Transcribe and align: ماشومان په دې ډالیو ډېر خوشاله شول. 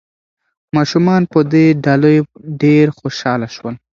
ماشومان 0.75 1.21
په 1.31 1.39
دې 1.53 1.65
ډالیو 1.83 2.23
ډېر 2.63 2.85
خوشاله 2.97 3.47
شول. 3.55 3.75